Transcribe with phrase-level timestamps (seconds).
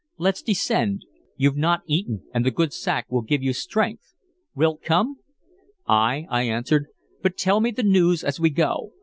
[0.17, 1.05] Let's descend;
[1.37, 4.15] you've not eaten, and the good sack will give you strength.
[4.55, 5.17] Wilt come?"
[5.87, 6.87] "Ay," I answered,
[7.21, 8.93] "but tell me the news as we go.